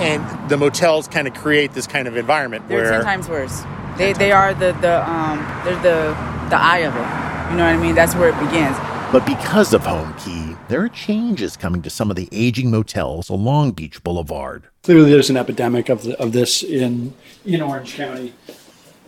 [0.00, 3.62] And the motels kind of create this kind of environment They're where ten times worse.
[3.98, 6.16] They they are the the um they're the
[6.48, 7.50] the eye of it.
[7.52, 7.94] You know what I mean?
[7.94, 8.74] That's where it begins.
[9.12, 13.72] But because of Homekey, there are changes coming to some of the aging motels along
[13.72, 14.64] Beach Boulevard.
[14.84, 17.12] Clearly, there's an epidemic of, the, of this in,
[17.44, 18.32] in Orange County.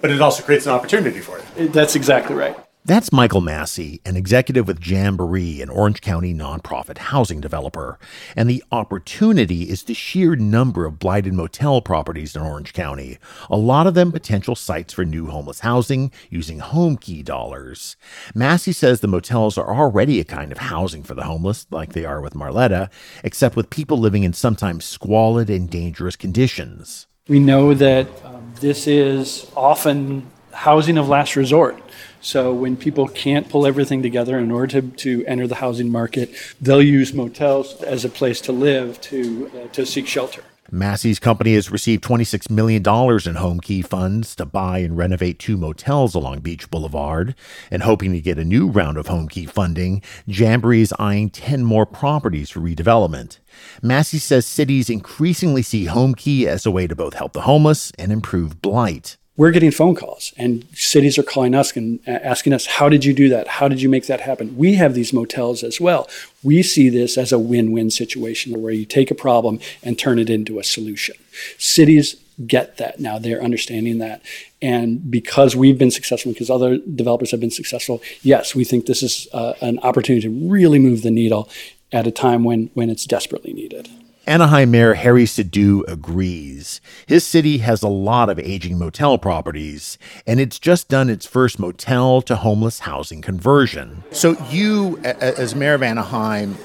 [0.03, 1.45] But it also creates an opportunity for it.
[1.57, 2.55] It- That's exactly right.
[2.87, 7.99] That's Michael Massey, an executive with Jamboree, an Orange County nonprofit housing developer.
[8.37, 13.17] And the opportunity is the sheer number of blighted motel properties in Orange County,
[13.49, 17.97] a lot of them potential sites for new homeless housing using Homekey dollars.
[18.35, 22.05] Massey says the motels are already a kind of housing for the homeless, like they
[22.05, 22.91] are with Marletta,
[23.23, 27.07] except with people living in sometimes squalid and dangerous conditions.
[27.29, 31.84] We know that um, this is often housing of last resort.
[32.25, 36.31] So when people can't pull everything together in order to, to enter the housing market,
[36.59, 40.43] they'll use motels as a place to live to, uh, to seek shelter.
[40.71, 46.15] Massey's company has received $26 million in Homekey funds to buy and renovate two motels
[46.15, 47.35] along Beach Boulevard.
[47.71, 51.85] And hoping to get a new round of Homekey funding, Jamboree is eyeing 10 more
[51.85, 53.39] properties for redevelopment.
[53.83, 58.11] Massey says cities increasingly see Homekey as a way to both help the homeless and
[58.11, 59.19] improve blight.
[59.37, 63.13] We're getting phone calls, and cities are calling us and asking us, How did you
[63.13, 63.49] do that?
[63.49, 64.57] How did you make that happen?
[64.57, 66.09] We have these motels as well.
[66.45, 70.21] We see this as a win win situation where you take a problem and turn
[70.21, 71.17] it into a solution.
[71.59, 72.15] Cities
[72.47, 74.23] get that now, they're understanding that.
[74.63, 79.03] And because we've been successful, because other developers have been successful, yes, we think this
[79.03, 81.49] is uh, an opportunity to really move the needle
[81.93, 83.89] at a time when, when it's desperately needed.
[84.27, 86.81] Anaheim Mayor Harry Sidhu agrees.
[87.07, 91.59] His city has a lot of aging motel properties, and it's just done its first
[91.59, 94.03] motel to homeless housing conversion.
[94.13, 96.57] So you, a- a- as mayor of Anaheim,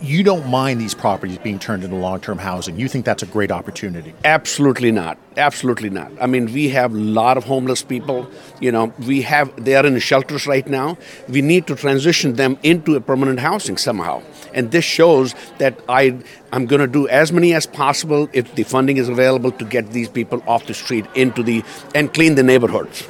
[0.00, 2.78] you don't mind these properties being turned into long-term housing.
[2.78, 4.14] You think that's a great opportunity.
[4.24, 5.18] Absolutely not.
[5.36, 6.12] Absolutely not.
[6.20, 8.30] I mean, we have a lot of homeless people.
[8.60, 10.96] You know, we have they are in shelters right now.
[11.28, 14.22] We need to transition them into a permanent housing somehow.
[14.54, 16.18] And this shows that I
[16.52, 19.90] I'm going to do as many as possible if the funding is available to get
[19.90, 23.06] these people off the street into the and clean the neighborhoods.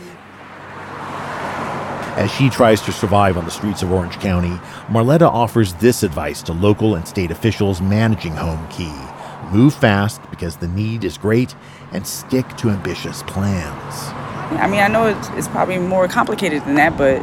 [2.16, 6.42] As she tries to survive on the streets of Orange County, Marletta offers this advice
[6.42, 9.10] to local and state officials managing Homekey
[9.50, 11.54] move fast because the need is great,
[11.92, 13.94] and stick to ambitious plans.
[14.60, 17.18] I mean, I know it's, it's probably more complicated than that, but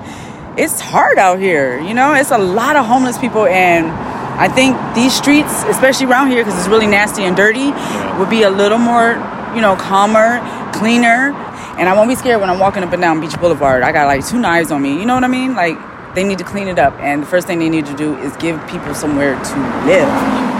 [0.57, 1.79] it's hard out here.
[1.79, 6.31] You know, it's a lot of homeless people, and I think these streets, especially around
[6.31, 7.71] here, because it's really nasty and dirty,
[8.19, 9.11] would be a little more,
[9.55, 10.39] you know, calmer,
[10.73, 11.31] cleaner.
[11.77, 13.83] And I won't be scared when I'm walking up and down Beach Boulevard.
[13.83, 14.99] I got like two knives on me.
[14.99, 15.55] You know what I mean?
[15.55, 15.77] Like
[16.15, 18.35] they need to clean it up, and the first thing they need to do is
[18.37, 20.56] give people somewhere to live.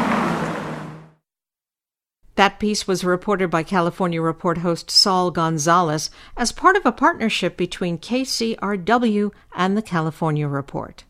[2.37, 7.57] That piece was reported by California Report host Saul Gonzalez as part of a partnership
[7.57, 11.03] between KCRW and the California Report.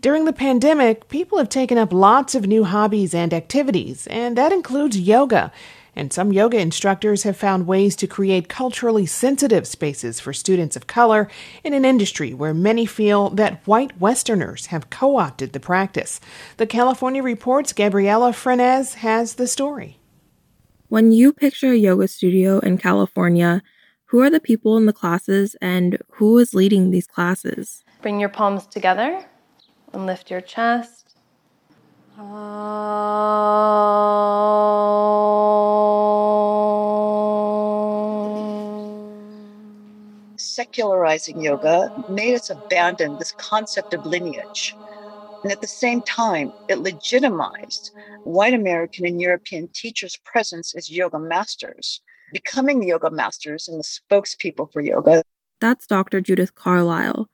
[0.00, 4.52] During the pandemic, people have taken up lots of new hobbies and activities, and that
[4.52, 5.50] includes yoga.
[5.96, 10.86] And some yoga instructors have found ways to create culturally sensitive spaces for students of
[10.86, 11.28] color
[11.64, 16.20] in an industry where many feel that white Westerners have co opted the practice.
[16.56, 19.98] The California Report's Gabriela Frenez has the story.
[20.88, 23.62] When you picture a yoga studio in California,
[24.06, 27.84] who are the people in the classes and who is leading these classes?
[28.02, 29.24] Bring your palms together
[29.92, 30.99] and lift your chest.
[40.36, 44.76] Secularizing yoga made us abandon this concept of lineage.
[45.42, 47.90] And at the same time, it legitimized
[48.24, 52.02] white American and European teachers' presence as yoga masters,
[52.34, 55.22] becoming yoga masters and the spokespeople for yoga.
[55.58, 56.20] That's Dr.
[56.20, 57.30] Judith Carlisle,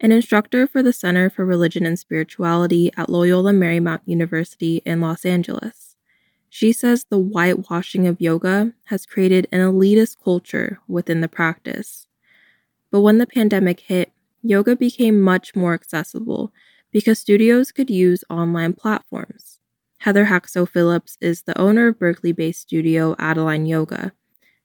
[0.00, 5.26] an instructor for the Center for Religion and Spirituality at Loyola Marymount University in Los
[5.26, 5.96] Angeles.
[6.48, 12.06] She says the whitewashing of yoga has created an elitist culture within the practice.
[12.90, 14.10] But when the pandemic hit,
[14.42, 16.50] yoga became much more accessible
[16.90, 19.58] because studios could use online platforms.
[19.98, 24.12] Heather Haxo Phillips is the owner of Berkeley based studio Adeline Yoga.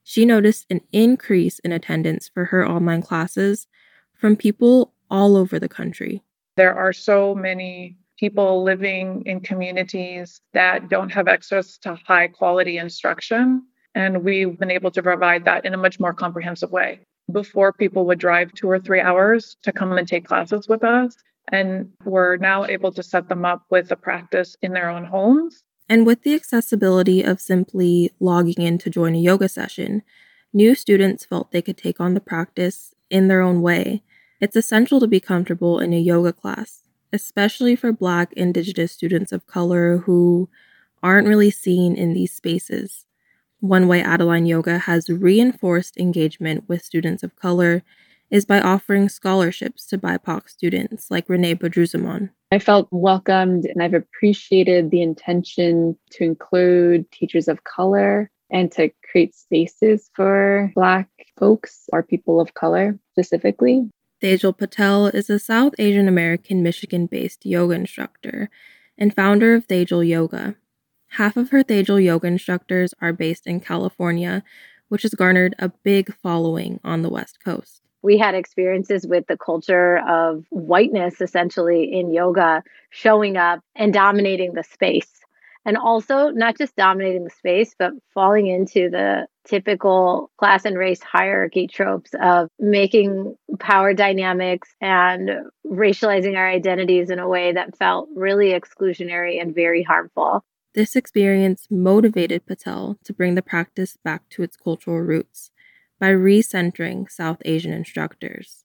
[0.02, 3.66] She noticed an increase in attendance for her online classes
[4.14, 6.22] from people all over the country.
[6.56, 12.78] There are so many people living in communities that don't have access to high quality
[12.78, 13.62] instruction.
[13.94, 17.00] And we've been able to provide that in a much more comprehensive way.
[17.32, 21.16] Before, people would drive two or three hours to come and take classes with us.
[21.52, 25.62] And we're now able to set them up with a practice in their own homes.
[25.88, 30.02] And with the accessibility of simply logging in to join a yoga session,
[30.52, 34.02] new students felt they could take on the practice in their own way.
[34.38, 39.46] It's essential to be comfortable in a yoga class, especially for Black, Indigenous students of
[39.46, 40.50] color who
[41.02, 43.06] aren't really seen in these spaces.
[43.60, 47.82] One way Adeline Yoga has reinforced engagement with students of color
[48.30, 52.30] is by offering scholarships to BIPOC students like Renee Badruzamon.
[52.52, 58.90] I felt welcomed and I've appreciated the intention to include teachers of color and to
[59.10, 61.08] create spaces for Black
[61.38, 63.88] folks or people of color specifically.
[64.22, 68.48] Tejal Patel is a South Asian American Michigan based yoga instructor
[68.96, 70.56] and founder of Tejal Yoga.
[71.08, 74.42] Half of her Tejal yoga instructors are based in California,
[74.88, 79.36] which has garnered a big following on the West Coast we had experiences with the
[79.36, 85.10] culture of whiteness essentially in yoga showing up and dominating the space.
[85.64, 91.02] And also, not just dominating the space, but falling into the typical class and race
[91.02, 95.30] hierarchy tropes of making power dynamics and
[95.66, 100.44] racializing our identities in a way that felt really exclusionary and very harmful.
[100.74, 105.50] This experience motivated Patel to bring the practice back to its cultural roots
[105.98, 108.64] by recentering South Asian instructors.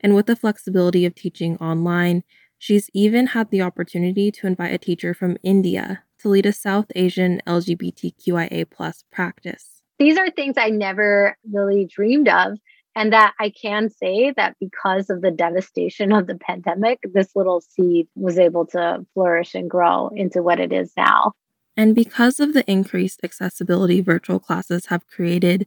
[0.00, 2.22] And with the flexibility of teaching online,
[2.58, 6.86] she's even had the opportunity to invite a teacher from India to lead a South
[6.94, 8.66] Asian LGBTQIA
[9.10, 9.77] practice.
[9.98, 12.58] These are things I never really dreamed of.
[12.94, 17.60] And that I can say that because of the devastation of the pandemic, this little
[17.60, 21.32] seed was able to flourish and grow into what it is now.
[21.76, 25.64] And because of the increased accessibility virtual classes have created,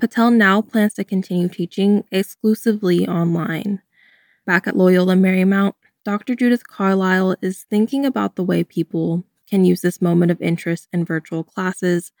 [0.00, 3.82] Patel now plans to continue teaching exclusively online.
[4.46, 6.34] Back at Loyola Marymount, Dr.
[6.34, 11.04] Judith Carlisle is thinking about the way people can use this moment of interest in
[11.04, 12.12] virtual classes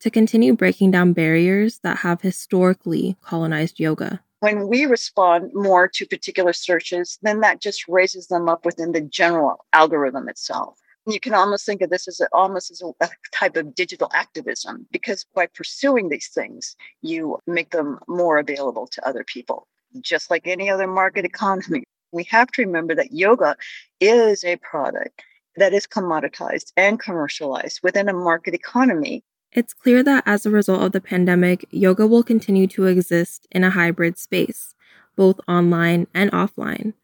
[0.00, 4.20] to continue breaking down barriers that have historically colonized yoga.
[4.40, 9.00] When we respond more to particular searches, then that just raises them up within the
[9.00, 10.78] general algorithm itself.
[11.06, 14.10] You can almost think of this as a, almost as a, a type of digital
[14.14, 19.66] activism because by pursuing these things, you make them more available to other people.
[20.00, 23.56] Just like any other market economy, we have to remember that yoga
[24.00, 25.22] is a product
[25.56, 29.22] that is commoditized and commercialized within a market economy.
[29.54, 33.62] It's clear that as a result of the pandemic, yoga will continue to exist in
[33.62, 34.74] a hybrid space,
[35.14, 36.94] both online and offline.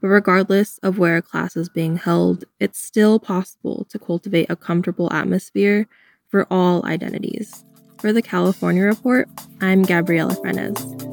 [0.00, 4.56] But regardless of where a class is being held, it's still possible to cultivate a
[4.56, 5.88] comfortable atmosphere
[6.26, 7.66] for all identities.
[7.98, 9.28] For the California Report,
[9.60, 11.09] I'm Gabriela Frenez.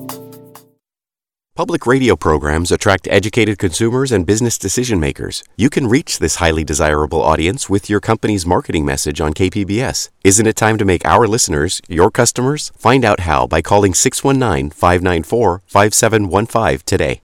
[1.58, 5.44] Public radio programs attract educated consumers and business decision makers.
[5.56, 10.10] You can reach this highly desirable audience with your company's marketing message on KPBS.
[10.24, 12.72] Isn't it time to make our listeners your customers?
[12.78, 17.22] Find out how by calling 619 594 5715 today.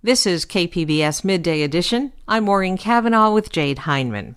[0.00, 2.12] This is KPBS Midday Edition.
[2.28, 4.36] I'm Maureen Cavanaugh with Jade Hindman.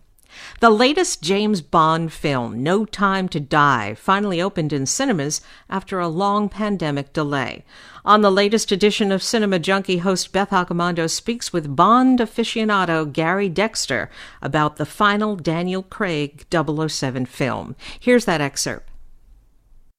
[0.59, 6.07] The latest James Bond film, No Time to Die, finally opened in cinemas after a
[6.07, 7.63] long pandemic delay.
[8.05, 13.49] On the latest edition of Cinema Junkie, host Beth Accomando speaks with Bond aficionado Gary
[13.49, 14.09] Dexter
[14.41, 17.75] about the final Daniel Craig 007 film.
[17.99, 18.89] Here's that excerpt.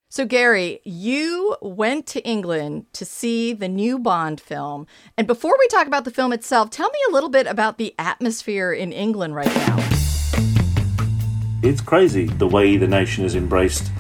[0.09, 4.87] So, Gary, you went to England to see the new Bond film.
[5.19, 7.95] And before we talk about the film itself, tell me a little bit about the
[7.99, 9.96] atmosphere in England right now.
[11.63, 13.91] It's crazy the way the nation has embraced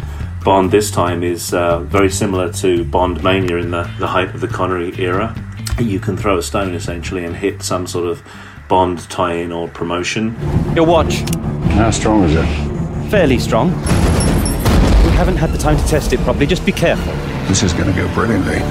[0.44, 4.40] Bond this time is uh, very similar to Bond Mania in the, the height of
[4.40, 5.34] the Connery era.
[5.80, 8.22] You can throw a stone essentially and hit some sort of
[8.68, 10.36] Bond tie in or promotion.
[10.76, 11.14] Your watch.
[11.72, 13.10] How strong is it?
[13.10, 16.46] Fairly strong We haven't had the time to test it properly.
[16.46, 17.12] Just be careful.
[17.48, 18.62] This is going to go brilliantly.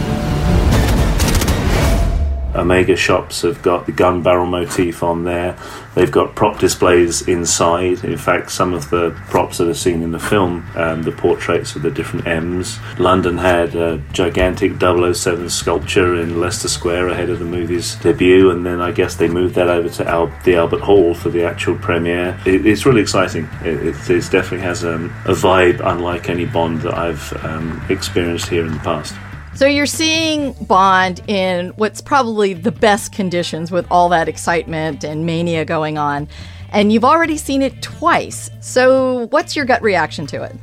[2.56, 5.58] Omega shops have got the gun barrel motif on there.
[5.96, 8.04] They've got prop displays inside.
[8.04, 11.76] In fact, some of the props that are seen in the film, um, the portraits
[11.76, 12.78] of the different M's.
[13.00, 18.66] London had a gigantic 007 sculpture in Leicester Square ahead of the movie's debut, and
[18.66, 21.78] then I guess they moved that over to Al- the Albert Hall for the actual
[21.78, 22.40] premiere.
[22.46, 23.48] It, it's really exciting.
[23.62, 28.50] It, it, it definitely has um, a vibe unlike any Bond that I've um, experienced
[28.50, 29.16] here in the past.
[29.56, 35.26] So you're seeing Bond in what's probably the best conditions with all that excitement and
[35.26, 36.28] mania going on.
[36.72, 38.52] And you've already seen it twice.
[38.60, 40.58] So what's your gut reaction to it?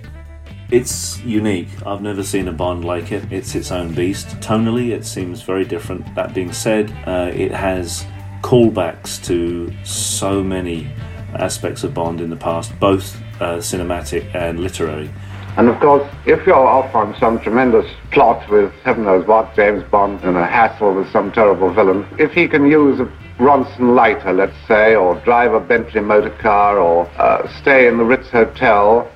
[0.70, 1.68] It's unique.
[1.86, 3.32] I've never seen a Bond like it.
[3.32, 4.28] It's its own beast.
[4.40, 6.14] Tonally, it seems very different.
[6.14, 8.04] That being said, uh, it has
[8.42, 10.90] callbacks to so many
[11.36, 15.10] aspects of Bond in the past, both uh, cinematic and literary.
[15.56, 19.82] And of course, if you're off on some tremendous plot with heaven knows what, James
[19.90, 23.04] Bond, and a hassle with some terrible villain, if he can use a
[23.38, 28.04] Ronson lighter, let's say, or drive a Bentley motor car, or uh, stay in the
[28.04, 29.10] Ritz Hotel,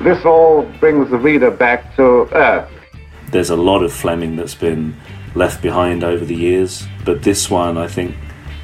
[0.00, 2.70] this all brings the reader back to earth.
[3.30, 4.96] There's a lot of Fleming that's been
[5.34, 8.14] left behind over the years, but this one, I think,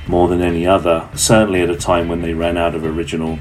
[0.07, 3.39] more than any other, certainly at a time when they ran out of original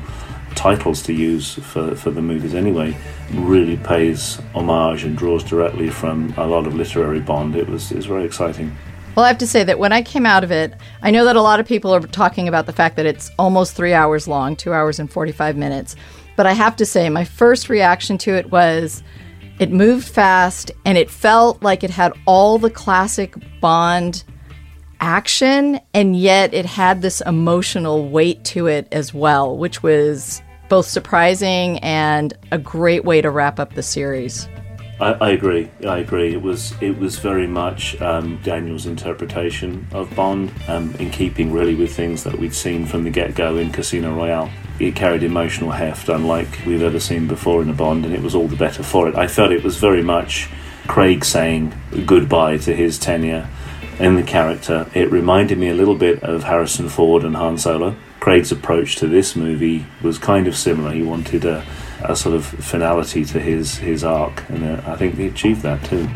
[0.57, 2.97] titles to use for, for the movies anyway,
[3.31, 7.55] really pays homage and draws directly from a lot of literary Bond.
[7.55, 8.75] It was, it was very exciting.
[9.15, 11.35] Well, I have to say that when I came out of it, I know that
[11.35, 14.55] a lot of people are talking about the fact that it's almost three hours long,
[14.55, 15.95] two hours and 45 minutes.
[16.35, 19.01] But I have to say, my first reaction to it was
[19.59, 24.23] it moved fast and it felt like it had all the classic Bond
[24.99, 30.85] action, and yet it had this emotional weight to it as well, which was both
[30.85, 34.47] surprising and a great way to wrap up the series.
[34.99, 35.69] I, I agree.
[35.85, 36.33] I agree.
[36.33, 41.75] It was it was very much um, Daniel's interpretation of Bond, um, in keeping really
[41.75, 44.49] with things that we'd seen from the get go in Casino Royale
[44.79, 48.35] it carried emotional heft, unlike we've ever seen before in a Bond, and it was
[48.35, 49.15] all the better for it.
[49.15, 50.49] I felt it was very much
[50.87, 51.73] Craig saying
[52.05, 53.49] goodbye to his tenure
[53.99, 54.89] in the character.
[54.93, 57.95] It reminded me a little bit of Harrison Ford and Han Solo.
[58.19, 60.91] Craig's approach to this movie was kind of similar.
[60.91, 61.65] He wanted a,
[62.03, 65.83] a sort of finality to his, his arc, and uh, I think he achieved that
[65.85, 66.07] too.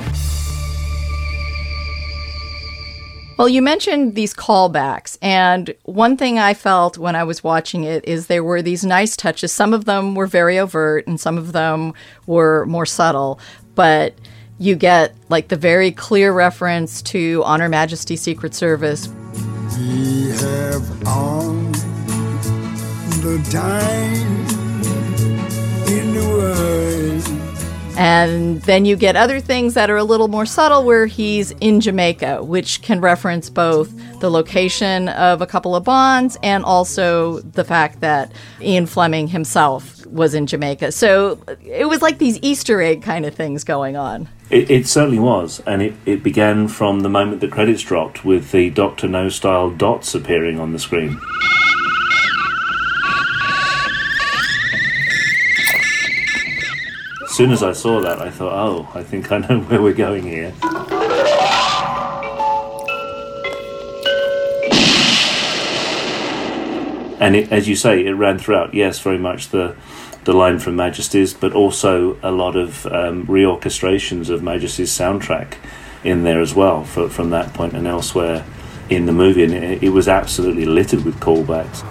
[3.37, 8.05] Well, you mentioned these callbacks, and one thing I felt when I was watching it
[8.05, 9.51] is there were these nice touches.
[9.51, 11.93] Some of them were very overt, and some of them
[12.27, 13.39] were more subtle,
[13.73, 14.13] but
[14.59, 19.09] you get like the very clear reference to On Her Majesty Secret Service.
[19.77, 21.53] We have all
[23.21, 24.47] the time
[25.87, 27.41] in the world.
[27.97, 31.81] And then you get other things that are a little more subtle where he's in
[31.81, 37.63] Jamaica, which can reference both the location of a couple of bonds and also the
[37.63, 40.91] fact that Ian Fleming himself was in Jamaica.
[40.91, 44.27] So it was like these Easter egg kind of things going on.
[44.49, 48.51] It, it certainly was, and it, it began from the moment the credits dropped with
[48.51, 51.19] the Doctor No style dots appearing on the screen.
[57.23, 59.93] As soon as I saw that, I thought, oh, I think I know where we're
[59.93, 60.53] going here.
[67.21, 68.73] And it, as you say, it ran throughout.
[68.73, 69.75] Yes, very much the
[70.23, 75.55] the line from Majesty's, but also a lot of um, reorchestrations of Majesty's soundtrack
[76.03, 78.45] in there as well for, from that point and elsewhere
[78.89, 79.43] in the movie.
[79.43, 81.81] And it, it was absolutely littered with callbacks.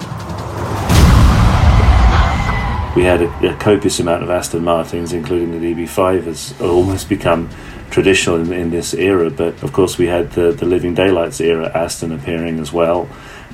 [2.95, 7.49] We had a, a, copious amount of Aston Martins, including the DB5, has almost become
[7.91, 9.31] traditional in, in, this era.
[9.31, 13.05] But of course, we had the, the Living Daylights era Aston appearing as well.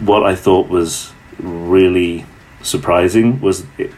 [0.01, 2.24] What I thought was really
[2.62, 3.93] surprising was it,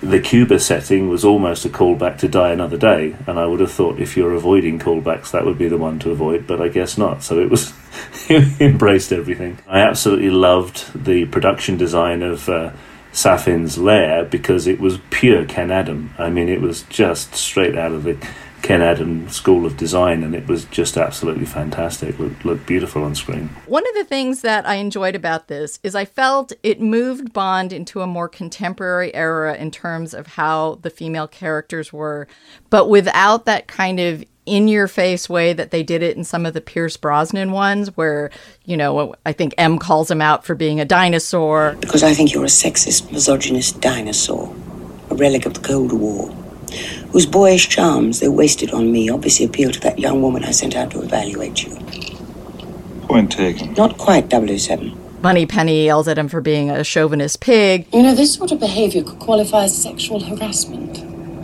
[0.00, 3.72] the Cuba setting was almost a callback to Die Another Day, and I would have
[3.72, 6.98] thought if you're avoiding callbacks, that would be the one to avoid, but I guess
[6.98, 7.22] not.
[7.22, 7.72] So it was
[8.60, 9.58] embraced everything.
[9.66, 12.48] I absolutely loved the production design of.
[12.48, 12.72] Uh,
[13.12, 16.12] Safin's lair because it was pure Ken Adam.
[16.18, 18.18] I mean, it was just straight out of the
[18.62, 22.18] Ken Adam School of Design, and it was just absolutely fantastic.
[22.18, 23.48] Looked, looked beautiful on screen.
[23.66, 27.72] One of the things that I enjoyed about this is I felt it moved Bond
[27.72, 32.26] into a more contemporary era in terms of how the female characters were,
[32.68, 36.46] but without that kind of in your face way that they did it in some
[36.46, 38.30] of the Pierce Brosnan ones, where,
[38.64, 41.76] you know, I think M calls him out for being a dinosaur.
[41.80, 44.54] Because I think you're a sexist, misogynist dinosaur,
[45.10, 46.32] a relic of the Cold War,
[47.12, 50.76] whose boyish charms they wasted on me obviously appeal to that young woman I sent
[50.76, 51.76] out to evaluate you.
[53.02, 53.72] Point taken.
[53.74, 55.22] Not quite W7.
[55.22, 57.86] Moneypenny yells at him for being a chauvinist pig.
[57.92, 60.98] You know, this sort of behavior could qualify as sexual harassment.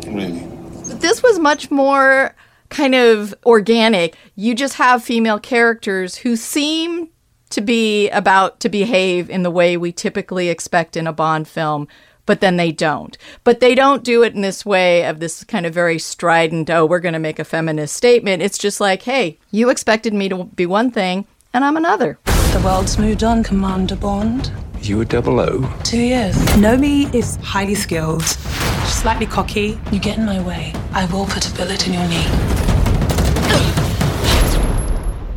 [0.06, 0.46] Really?
[0.88, 2.34] But this was much more
[2.68, 4.16] kind of organic.
[4.34, 7.08] You just have female characters who seem
[7.50, 11.86] to be about to behave in the way we typically expect in a Bond film,
[12.26, 13.16] but then they don't.
[13.44, 16.86] But they don't do it in this way of this kind of very strident, oh,
[16.86, 18.42] we're going to make a feminist statement.
[18.42, 22.18] It's just like, hey, you expected me to be one thing, and I'm another.
[22.24, 24.52] The world's moved on, Commander Bond.
[24.80, 25.72] You were double O.
[25.84, 26.34] Two years.
[26.56, 29.78] Nomi is highly skilled, slightly cocky.
[29.92, 32.26] You get in my way, I will put a bullet in your knee.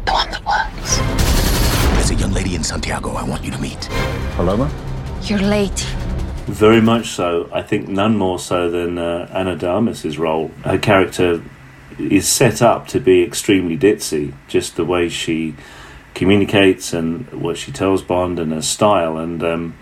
[0.06, 0.98] The one that works.
[1.96, 3.88] There's a young lady in Santiago I want you to meet.
[4.36, 4.70] Paloma?
[5.24, 5.86] You're late.
[6.48, 7.50] Very much so.
[7.52, 10.50] I think none more so than uh, Ana de role.
[10.64, 11.44] Her character
[11.98, 15.56] is set up to be extremely ditzy, just the way she
[16.14, 19.18] communicates and what she tells Bond and her style.
[19.18, 19.78] And um,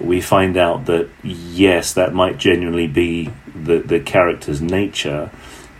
[0.00, 5.30] we find out that yes, that might genuinely be the the character's nature,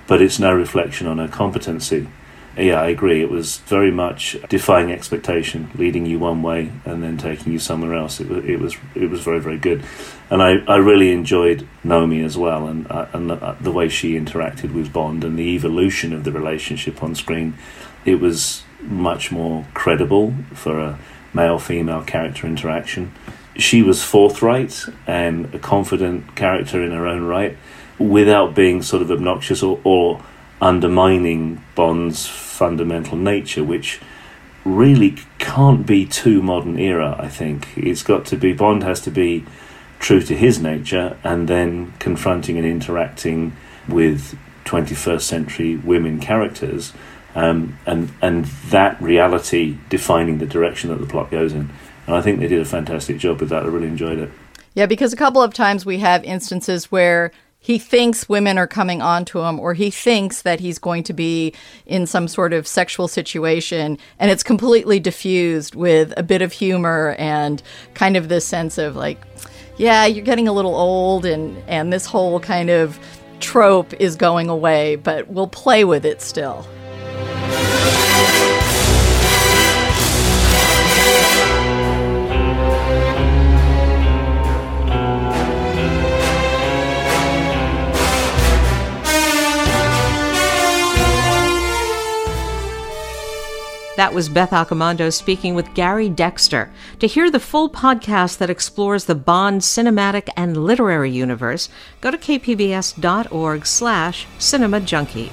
[0.06, 2.06] but it's no reflection on her competency.
[2.56, 3.22] Yeah, I agree.
[3.22, 7.94] It was very much defying expectation, leading you one way and then taking you somewhere
[7.94, 8.20] else.
[8.20, 9.84] It, wa- it was it was very very good,
[10.30, 14.18] and I, I really enjoyed Naomi as well, and uh, and the, the way she
[14.18, 17.54] interacted with Bond and the evolution of the relationship on screen.
[18.04, 20.98] It was much more credible for a
[21.32, 23.12] male female character interaction.
[23.56, 27.56] She was forthright and a confident character in her own right,
[27.98, 30.22] without being sort of obnoxious or, or
[30.60, 34.00] undermining Bond's fundamental nature, which
[34.64, 37.68] really can't be too modern era, I think.
[37.76, 39.44] It's got to be, Bond has to be
[39.98, 43.56] true to his nature and then confronting and interacting
[43.88, 46.92] with 21st century women characters.
[47.34, 51.70] Um, and and that reality defining the direction that the plot goes in,
[52.08, 53.62] and I think they did a fantastic job with that.
[53.62, 54.30] I really enjoyed it.
[54.74, 57.30] Yeah, because a couple of times we have instances where
[57.62, 61.54] he thinks women are coming onto him or he thinks that he's going to be
[61.84, 63.98] in some sort of sexual situation.
[64.18, 68.96] And it's completely diffused with a bit of humor and kind of this sense of
[68.96, 69.22] like
[69.80, 72.98] yeah you're getting a little old and and this whole kind of
[73.40, 76.66] trope is going away but we'll play with it still
[94.00, 96.72] That was Beth Accomando speaking with Gary Dexter.
[97.00, 101.68] To hear the full podcast that explores the Bond cinematic and literary universe,
[102.00, 105.30] go to kpbs.org slash cinema junkie.